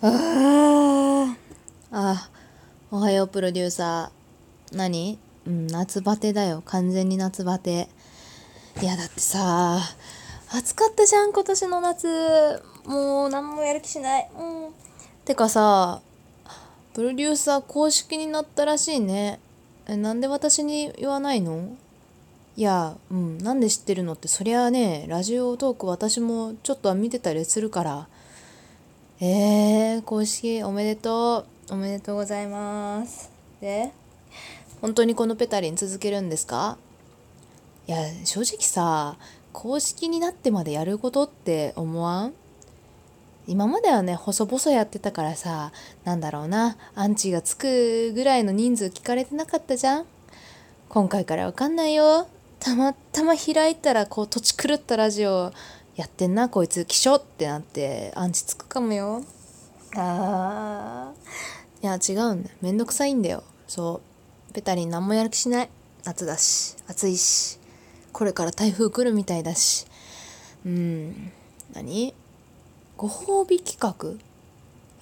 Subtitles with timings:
[0.00, 1.34] あ
[1.90, 2.28] あ
[2.92, 4.76] おはようプロデューサー。
[4.76, 5.18] 何？
[5.44, 6.62] うん夏バテだよ。
[6.64, 7.88] 完全に夏バテ。
[8.80, 9.80] いやだってさ
[10.52, 12.62] 暑かったじゃん今年の夏。
[12.86, 14.30] もう何もやる気しない。
[14.38, 14.70] うん。
[15.24, 16.00] てかさ
[16.94, 19.40] プロデューサー公式になったらしいね。
[19.88, 21.70] えなんで私に言わないの？
[22.56, 24.28] いやうんなんで知ってるのって。
[24.28, 28.06] そりゃあねラジオトーク私もちょっとは見てたりするから。
[29.20, 31.74] えー、公式おめでとう。
[31.74, 33.32] おめでとうございます。
[33.60, 33.90] で、
[34.80, 36.78] 本当にこのペタリン続けるんですか？
[37.88, 39.16] いや、正直さ、
[39.52, 42.32] 公式になってまでやることって思わん？
[43.48, 45.72] 今まではね、細々やってたからさ、
[46.04, 50.04] なんだろうな、アンチがつくぐらいの人数聞かれてなかったじゃん？
[50.88, 52.28] 今回からわかんないよ。
[52.60, 55.52] たまたま開いたら、こう、土地狂ったラジオ
[55.98, 59.24] やってんなこいつ気象ってなってアンチつくかもよ。
[59.96, 61.82] あー。
[61.82, 62.56] いや違うんだよ。
[62.62, 63.42] めんどくさいんだよ。
[63.66, 64.00] そ
[64.48, 64.52] う。
[64.52, 65.68] ペタリン何もやる気しない。
[66.04, 66.76] 夏だし。
[66.86, 67.58] 暑いし。
[68.12, 69.86] これから台風来るみたいだし。
[70.64, 71.32] うん。
[71.74, 72.14] 何？
[72.96, 74.14] ご褒美企画？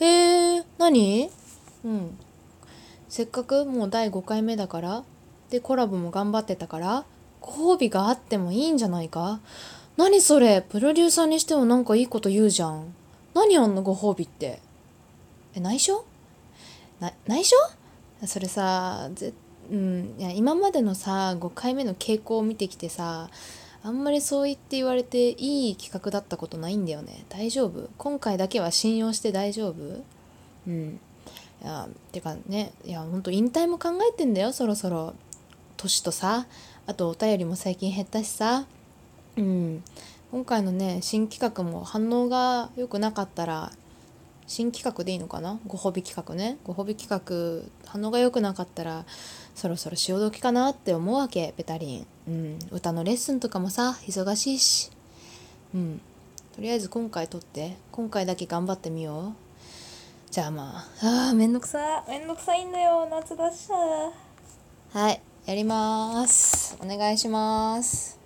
[0.00, 1.30] へえ何？
[1.84, 2.18] うん。
[3.10, 5.04] せっかくもう第5回目だから。
[5.50, 7.04] でコラボも頑張ってたから。
[7.42, 9.40] ご褒美があってもいいんじゃないか？
[9.96, 10.60] 何それ？
[10.60, 12.94] プロデューサーにしてもなんかいいこと言うじゃん。
[13.34, 14.60] 何あんのご褒美って？
[15.54, 16.04] え内緒？
[17.00, 17.56] な内緒？
[18.26, 19.32] それさぜ
[19.70, 23.28] うんいや今までのさ5回目の傾向を見てきてさ
[23.82, 27.24] あんまりそう言って言われていい企画だったことないんだよね。
[27.28, 27.88] 大丈夫？
[27.98, 30.02] 今回だけは信用して大丈夫？
[30.66, 31.00] うん。
[31.62, 35.14] いやてかねいやほんと引退も考えてんだよそろそろ。
[35.78, 36.46] 年とさ。
[36.86, 38.66] あとお便りも最近減ったしさ。
[39.36, 39.84] うん、
[40.32, 43.72] 今回のね新企画も反応が良くなかったら
[44.46, 45.58] 新企画でいいのかな？
[45.66, 46.58] ご褒美企画ね。
[46.64, 49.04] ご褒美企画反応が良くなかったら
[49.54, 54.90] そろそろ潮時かなって思うわけベタリン、うん、歌のレッスンとかもさ忙しいし。
[55.74, 56.00] うん。
[56.54, 59.34] とりあえず今回撮って今回だけ頑張ってみよう。
[60.30, 61.28] じゃあまあ。
[61.28, 63.06] あーめんどくさめんどくさいんだよ。
[63.10, 63.74] 夏だしさ。
[63.74, 65.20] はい。
[65.44, 66.78] やります。
[66.80, 68.18] お願いします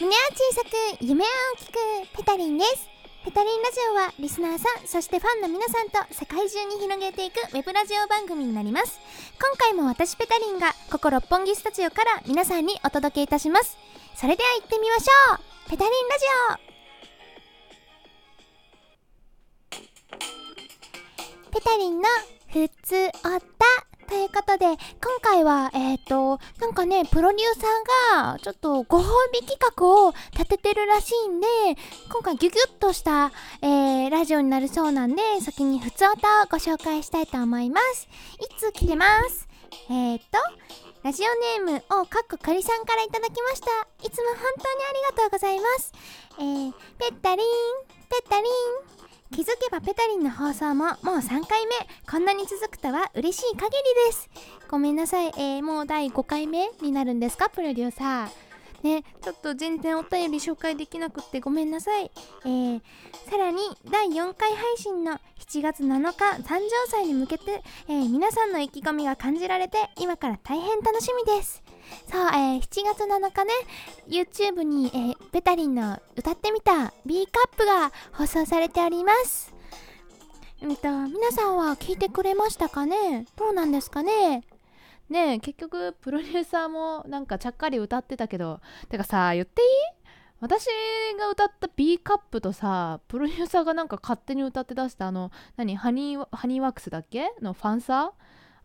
[0.00, 1.72] 胸は小さく夢は大きく
[2.16, 2.88] ペタリンです。
[3.24, 8.98] ペタリンラジオはリスナーさんそしてファンの皆さんと世界中に広げていくウェブラジオ番組になります。
[9.40, 13.76] 今回も私ペタリンがここ六本木スタジオから皆さんにお届けいたします。
[14.16, 15.70] それでは行ってみましょう。
[15.70, 16.24] ペタリンラジ
[21.50, 21.52] オ。
[21.52, 22.08] ペタリンの
[22.52, 23.93] ふつおた。
[24.04, 24.76] ということで、今
[25.22, 31.46] 回は、えっ、ー、と、なんかね、プロデューサーが、ちょっとご褒美企画を立ててるらしいんで、
[32.10, 33.32] 今回ギュギュッとした、
[33.62, 38.08] えー、ラジオになるそうなんで、先にふつおたをご紹介したいと思います。
[38.40, 39.48] いつ来てます？
[39.90, 40.38] えっ、ー、と、
[41.02, 41.26] ラジオ
[41.62, 43.66] ネームをかっこかりさんからいただきました。
[44.06, 45.92] いつも本当にありがとうございます。
[46.38, 47.46] えー、ペッタリン、
[48.08, 48.93] ペッタリン。
[49.34, 51.74] 気づけばペタリンの放送ももう3回目。
[52.08, 53.72] こんなに続くとは嬉しい限り
[54.06, 54.30] です。
[54.70, 57.50] ごめんなさい、えー、もう第5回目になるんですか？
[57.50, 58.44] プロデューサー。
[58.84, 62.12] ねちょっと全然お便り紹介できなくってごめんなさい。
[62.44, 62.80] えー、
[63.28, 63.58] さらに
[63.90, 71.63] 第4回配信の7月7日誕生祭に向けて、えー、皆さんの意気込みが感じられて今から大変楽しみです。
[72.10, 73.52] そう、えー、7月7日ね
[74.08, 79.54] YouTube に、えー、ペタリンの歌ってみた B カップが放送されております。
[80.62, 83.26] うんと皆さんは聞いてくれましたかね？
[83.36, 84.42] どうなんですかね？
[85.10, 89.68] ねえ結局プロデューサーもなんかちゃっかり歌ってたけどてかさ言っていい？
[90.40, 90.66] 私
[91.18, 95.76] が歌った B カップとさプロデューサーがなんか勝手に歌って出したあの何？
[95.76, 97.30] ハニーハニーワックスだっけ？
[97.42, 98.10] のファンサー？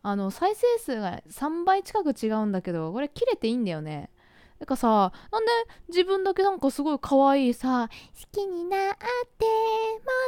[0.02, 4.10] あの再生数が3倍近く違うんだけどこれ切れていいんだよね。
[4.58, 5.50] だかさなんで
[5.88, 9.50] 自分だけなんかすごい可愛いさ好きになっても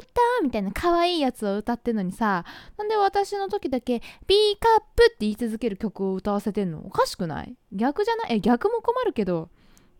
[0.02, 0.06] っ
[0.40, 2.46] とみたいな可愛いやつを歌ってんのにさ
[2.78, 6.82] なんで私の時だけ B カップって言い続ける曲を歌わせてんの？
[6.86, 7.54] おかしくない？
[7.72, 8.36] 逆じゃない？
[8.36, 9.50] え逆も困るけど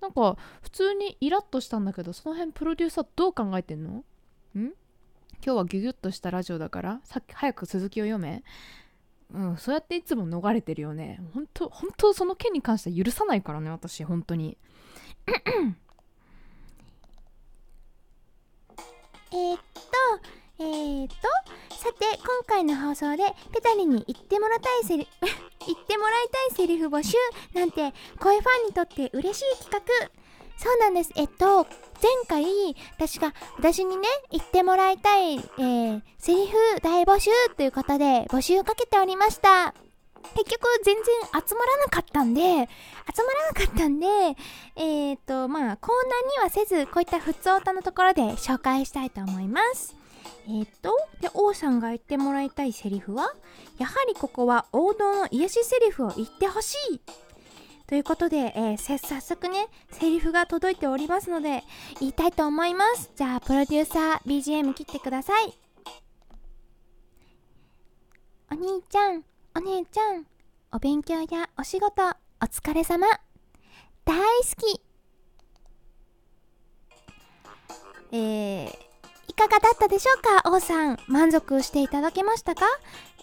[0.01, 3.91] なんか普通にイラッとしたんだけどその辺プロデューサーどう考えてんの？
[3.91, 4.03] ん？
[4.55, 4.73] 今
[5.43, 8.43] 日はギュギュッとしたラジオだからさっき早く続きを読め。
[9.33, 11.21] うん、そうやっていつも逃れてるよね。
[11.33, 14.59] 本当本当その件に関しては許さないからね、私、本当に。
[19.33, 19.63] え、っと、
[20.59, 21.15] えー、っと、
[21.77, 27.17] さて、今回の放送でペタリに言ってもらいたいセリ、 言ってもらいたいセリフ募集
[27.55, 30.22] なんて、声ファンにとって嬉しい企画。
[30.57, 31.11] そうなんです。
[31.17, 31.67] えっと、
[32.03, 39.75] 前回、私が、私にね、言ってもらいたい、えー、セリフ大募集ということで、募集をかけておりました。
[40.35, 41.05] 結局、全然
[41.47, 44.07] 集まらなかったんで、集まらなかったんで、
[44.77, 49.95] えっ、と、まあ、コーナーにはせず、こういった普通歌のところで紹介したいと思います。
[50.49, 53.35] えっ、と、で、王さんが言ってもらいたいセリフは、
[53.79, 57.01] やはりここは王道の癒しセリフを言ってほしい
[57.87, 61.63] ということで、えー早速ね、セリフが届いておりますので、
[62.01, 63.11] 言いたいと思います。
[63.15, 65.59] じゃあ、プロデューサー、BGM 切ってください。
[68.51, 69.25] お兄ちゃん、
[69.57, 70.27] お姉ちゃん、
[70.73, 72.03] お勉強やお仕事、
[72.41, 73.07] お疲れ様。
[74.05, 74.23] 大好
[74.59, 74.81] き。
[78.13, 78.92] えー、
[79.33, 80.51] いかがだったでしょうか？
[80.51, 82.67] 王さん満足していただけましたか？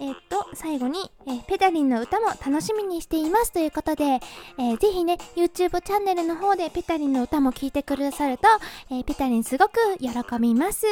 [0.02, 8.48] えーっと最後に、えーペダリンの歌も楽しみにしていますということで、えーぜひね YouTube チャンネルの方でペタリンの歌も聴いてくださると、
[8.90, 10.10] えーペタリンすごく喜
[10.40, 10.88] びます。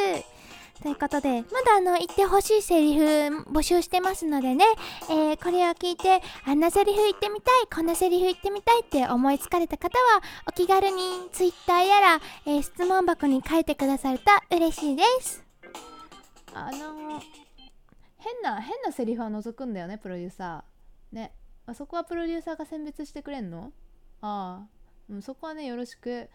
[0.82, 3.04] ということでまだあの言ってほしいセリフ
[3.50, 4.64] 募集してますのでね、
[5.10, 14.24] えーこれを聞いてあんなセリフ言ってみたいこんなセリフ言ってみたいって思いつかれた方はお気軽に Twitter やら、えー質問箱に書いてくださると
[14.56, 15.44] 嬉しいです。
[16.54, 17.20] あの
[18.16, 21.16] 変な変なセリフは除くんだよねプロデューサー。
[21.16, 21.32] ね。
[21.66, 23.72] あそこはプロデューサーが選別してくれんの？
[24.20, 24.66] ああ、
[25.10, 26.28] うん、そこはねよろしく。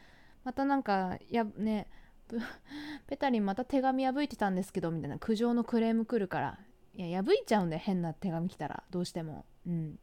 [0.43, 1.87] またなんかやね
[3.07, 5.17] ペタリンまた手紙破いてたんですけどみたいな。
[5.19, 6.59] 苦情のクレーム来るから。
[6.95, 8.83] いや破いちゃうんだよ変な手紙来たら。
[8.89, 9.45] どうしても。
[9.67, 9.99] うん。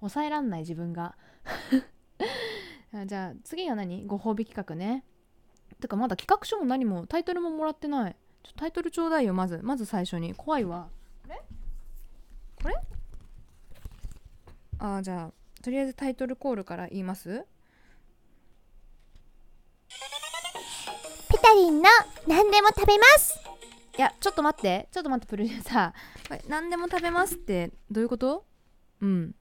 [0.00, 1.16] 抑えらんない自分が。
[3.06, 4.06] じゃあ次は何？
[4.06, 5.04] ご褒美企画ね。
[5.80, 8.16] てかまだ企画書も何もタイトルももらってない。
[8.42, 9.60] ちょタイトルちょうだいよまず。
[9.62, 10.34] まず最初に。
[10.34, 10.88] 怖いわ。
[11.24, 11.42] これ
[12.62, 12.74] これ？
[14.78, 17.46] あじゃあとりあえずタイトルコールから言います？
[21.42, 21.88] タリンの
[22.26, 23.38] 何でも食べます。
[23.98, 24.88] いやちょっと待って。
[24.92, 26.28] ちょっと待ってプロデューサー。
[26.28, 27.72] これ何でも食べますって。
[27.90, 28.46] どういうこと？
[29.00, 29.34] うん。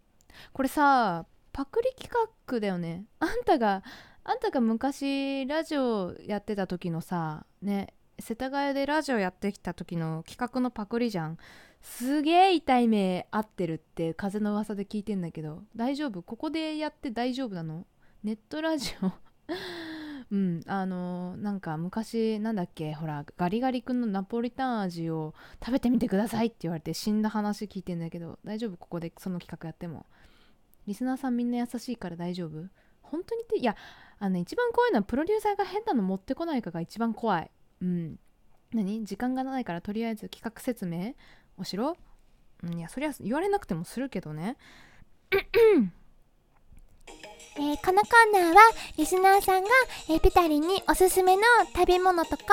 [0.52, 2.12] これさパクリ企
[2.48, 3.06] 画だよね。
[3.20, 3.84] あんたが
[4.24, 11.38] あんたが昔ラジオやってた時のさね世田谷でラジオやってきた時の企画のパクリじゃん。
[11.82, 15.64] すげえ痛い目合ってるって風の噂で聞いてんだけど。
[15.76, 16.22] 大丈夫？
[16.22, 17.86] ここでやって大丈夫なの？
[18.24, 19.12] ネットラジオ？
[20.32, 28.78] うんあのなんか昔なんだっけほらガリガリ君のナポリタン味を食べてみてくださいって言われて死んだ話聞いてんだけど大丈夫？
[28.78, 30.06] ここでその企画やっても。
[30.88, 32.70] リスナーさんみんな優しいから大丈夫？
[33.02, 33.76] 本当にっていや
[34.20, 37.52] あの一番怖いのはプロデューサーが変なの持ってこないかが一番怖い。
[37.82, 38.18] うん。
[38.74, 39.04] 何？
[39.04, 41.14] 時間がないからとりあえず企画説明
[41.58, 41.98] をしろ？
[42.64, 44.56] うんいやそりゃ言われなくてもするけどね。
[47.62, 48.62] えーこのコーナーは
[48.98, 49.70] リスナーさんが、
[50.10, 51.44] えーペタリンにおすすめの
[51.76, 52.44] 食べ物とか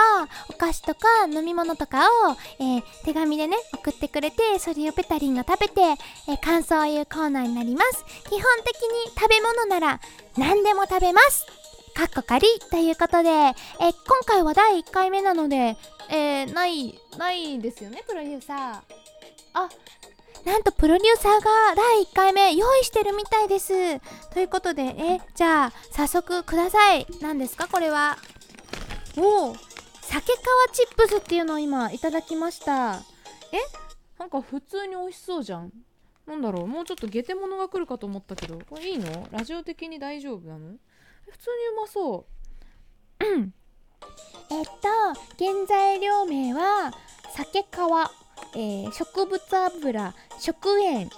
[0.51, 5.81] お菓子とか飲み物とかを、えー手紙でね送ってくれてそれをペタリンが食べて、
[6.29, 8.05] え感想を言うコーナーになります。
[8.29, 10.01] 基本的に食べ物なら
[10.37, 11.47] 何でも食べます。
[11.95, 12.47] かっこかり。
[12.71, 13.95] ということで、え今
[14.27, 15.79] 回は第1回目なので
[16.11, 18.81] え、ないないですよねプロデューサー。
[19.55, 19.69] あ
[20.45, 24.01] なんとプロデューサーが第1回目用意してるみたいです。
[24.31, 27.07] ということで、え、じゃあ、早速ください。
[27.21, 28.17] 何ですかこれは？
[29.17, 29.55] おお
[30.01, 30.37] 酒皮
[30.73, 33.03] チップスっていうのを今いただきました。
[33.53, 33.59] え？
[34.19, 35.71] なんか普通に美味しそうじゃん
[36.27, 39.29] なんだろうもうちょっとゲテモノが来るかと思ったけどこれいいの？
[39.31, 40.77] ラジオ的に大丈夫なの？
[41.31, 42.27] 普通にうまそ
[43.21, 43.25] う
[44.51, 44.73] えっと、
[45.39, 46.93] 原材料名は、
[47.37, 47.65] 酒皮、
[48.55, 51.11] えー植物油、食塩の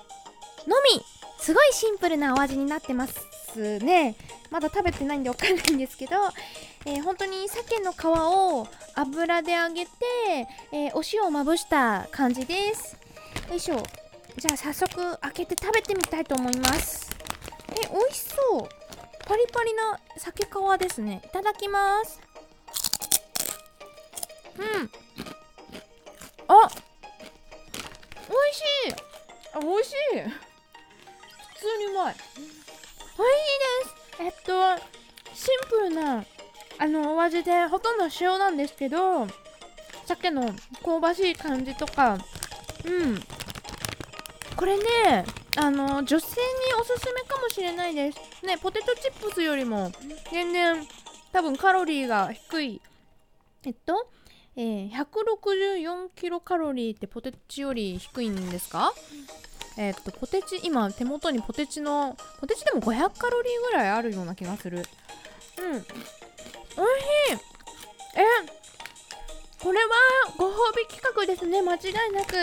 [0.95, 1.05] み
[1.39, 4.17] すごいシンプルなお味になってますね。
[4.50, 6.17] まだ食べてないんでわかんないんですけど、
[6.87, 9.91] えー本当に鮭の皮を油で揚げて、
[10.73, 12.97] えーお塩をまぶした感じです。
[13.49, 13.83] よいしょ。
[14.37, 17.11] じゃあ早速開けて食べてみたいと思います。
[17.71, 18.69] え、美味しそう。
[19.27, 21.23] パリパリな鮭皮ですね。
[21.25, 22.21] いただきます。
[24.59, 24.91] うん。
[26.49, 26.71] あ
[28.50, 29.02] 美味しい。
[29.54, 29.95] あ美味しい。
[31.54, 32.14] 普通にうまい。
[32.14, 32.42] 美味
[33.07, 34.23] しいです。
[34.23, 34.76] えっと
[35.35, 36.25] シンプルな
[36.78, 39.26] あのお味でほとんど塩なんですけど
[40.07, 40.52] 鮭の
[40.85, 42.19] 香ばしい感じとか
[42.85, 43.23] うん。
[44.57, 45.25] これね
[45.57, 46.40] あの女性に
[46.80, 48.19] おすすめかもしれないです。
[48.45, 49.92] ねポテトチップスよりも
[50.33, 50.87] 全然
[51.33, 52.83] 多分カロリーが低い。
[53.64, 54.11] えっと
[54.57, 58.92] えー、164キロカロリーってポテチより低いんですか？
[59.78, 64.78] えーっとポテチ今手元にポテチのポテチでも500カロリーぐらいあるような気がする。
[64.78, 64.85] うん。
[65.75, 65.87] おいしい。
[68.16, 68.23] え
[69.62, 69.88] これは
[70.37, 71.62] ご褒美企画ですね。
[71.62, 72.35] 間違いなく。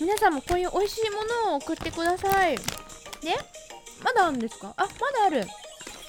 [0.00, 2.56] 皆さんもこういう美味しいものを送ってください。
[2.56, 2.62] で
[4.02, 4.72] まだあるんですか？
[4.76, 5.44] あまだある。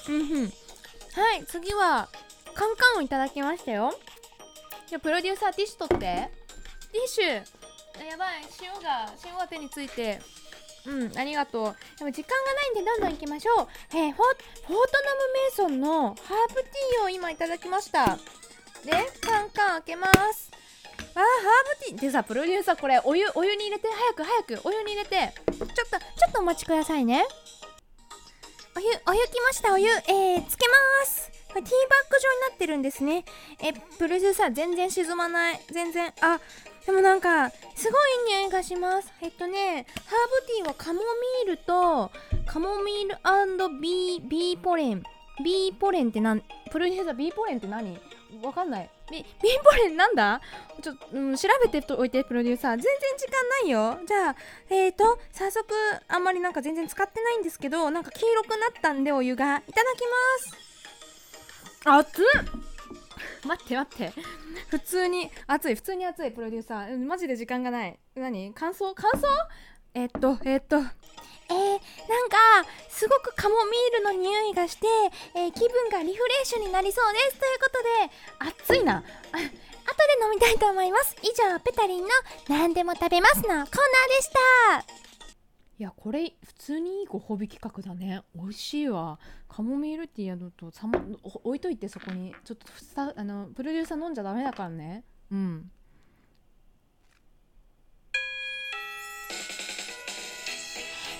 [0.08, 0.44] うんうん。
[0.44, 2.08] はい次は
[2.54, 3.92] カンカンをいただきましたよ。
[4.86, 6.30] じゃプロデューサーティッシュ取って。
[6.92, 7.26] ティッシュ。
[8.04, 8.42] やばい。
[8.62, 10.20] 塩が塩が手について。
[10.86, 11.76] うんありがとう。
[11.98, 13.68] でも時間がないんでどんどん行きましょう。
[13.90, 18.16] えー、フォフォートナムメイソンのハーブティーを今いただきました。
[18.84, 20.50] でカンカン開けます。
[21.14, 21.24] あーハー
[21.80, 22.00] ブティー。
[22.00, 23.88] でさプロデューサーこれお湯お湯に入れて。
[23.88, 24.68] 早く早く。
[24.68, 25.34] お湯に入れて。
[25.50, 27.26] ちょっとちょっとお待ちくださいね。
[28.76, 29.72] お湯お湯きました。
[29.72, 31.35] お湯えー、つけます。
[31.56, 33.24] これティーバッグ状になってるんですね。
[33.62, 35.60] えプロデューサー全然沈まない。
[35.72, 36.38] 全然あ
[36.84, 37.98] でもなんかすご
[38.28, 39.10] い匂いがします。
[39.22, 42.10] えっとねハーブティーはカモミールと
[42.44, 45.02] カモミールビービーポレン。
[45.42, 47.98] ビーポレンってなんプロデューサービーポレンって何？
[48.42, 48.90] わかんない。
[49.10, 49.26] ビビー
[49.64, 50.42] ポレンなんだ？
[50.82, 52.72] ちょっと、うん、調べておいてプロデューサー。
[52.72, 54.06] 全然時間ないよ。
[54.06, 54.36] じゃあ
[54.68, 55.64] えーと早速
[56.06, 59.56] あんまりなんか全然使ってないんですけどなんか黄色くなったんでお湯が。
[59.66, 60.00] いただき
[60.44, 60.75] ます。
[61.86, 62.24] 熱っ。
[63.46, 64.12] 待って待って。
[64.70, 66.98] 普通に熱い普通に熱いプロデューサー。
[66.98, 67.98] マジで時間がない。
[68.16, 68.52] 何？
[68.52, 68.92] 感想？
[68.94, 69.26] 感想？
[69.94, 70.76] えっとえっと。
[70.78, 71.78] えー、なん
[72.28, 72.36] か
[72.88, 74.88] すごくカモミールの匂いがして、
[75.36, 77.38] えー、気分がリフレッシュになりそうです。
[77.38, 78.96] ということで暑いな。
[78.96, 79.44] あ後で
[80.24, 81.14] 飲みたいと思います。
[81.22, 82.08] 以上ペタリンの
[82.48, 83.70] 何でも食べますのコーナーで
[84.22, 84.30] し
[84.90, 85.05] た。
[85.78, 88.22] いやこれ普通にいいご褒美企画だね。
[88.34, 89.18] 美味しいわ。
[89.46, 90.98] カモミールティーやるとさも
[91.44, 95.04] 置いといてそこにちょっとさあのプロデューサー飲んじゃダメだからね。
[95.30, 95.70] うん。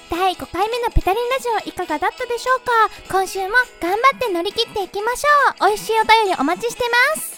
[0.09, 2.73] 第5回目のペタリンラジオいかがだったでしょうか？
[3.13, 5.69] 今週も頑張って乗り切っていきましょう。
[5.69, 6.83] 美味しいお便りお待ちして
[7.15, 7.36] ます。